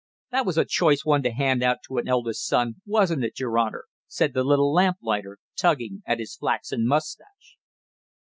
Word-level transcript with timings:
"That 0.31 0.47
was 0.47 0.57
a 0.57 0.65
choice 0.65 1.05
one 1.05 1.21
to 1.21 1.31
hand 1.31 1.61
out 1.61 1.77
to 1.85 1.99
an 1.99 2.07
eldest 2.07 2.47
son, 2.47 2.81
wasn't 2.87 3.23
it, 3.23 3.39
your 3.39 3.59
Honor?" 3.59 3.83
said 4.07 4.33
the 4.33 4.43
little 4.43 4.73
lamplighter, 4.73 5.37
tugging 5.55 6.01
at 6.07 6.17
his 6.17 6.35
flaxen 6.35 6.87
mustache. 6.87 7.59